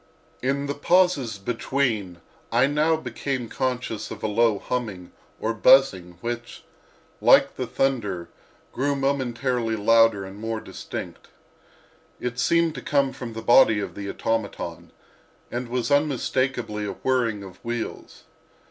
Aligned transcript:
In 0.41 0.65
the 0.65 0.73
pauses 0.73 1.37
between 1.37 2.21
I 2.51 2.65
now 2.65 2.95
became 2.95 3.47
conscious 3.47 4.09
of 4.09 4.23
a 4.23 4.27
low 4.27 4.57
humming 4.57 5.11
or 5.39 5.53
buzzing 5.53 6.17
which, 6.21 6.63
like 7.21 7.55
the 7.55 7.67
thunder, 7.67 8.27
grew 8.73 8.95
momentarily 8.95 9.75
louder 9.75 10.25
and 10.25 10.37
more 10.39 10.59
distinct. 10.59 11.27
It 12.19 12.39
seemed 12.39 12.73
to 12.73 12.81
come 12.81 13.13
from 13.13 13.33
the 13.33 13.43
body 13.43 13.79
of 13.79 13.93
the 13.93 14.09
automaton, 14.09 14.91
and 15.51 15.69
was 15.69 15.91
unmistakably 15.91 16.83
a 16.85 16.93
whirring 16.93 17.43
of 17.43 17.63
wheels. 17.63 18.23